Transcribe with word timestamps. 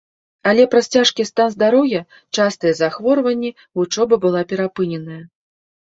Але 0.51 0.63
праз 0.69 0.87
цяжкі 0.95 1.25
стан 1.31 1.51
здароўя, 1.55 2.01
частыя 2.37 2.73
захворванні 2.81 3.55
вучоба 3.81 4.15
была 4.25 4.41
перапыненая. 4.55 5.21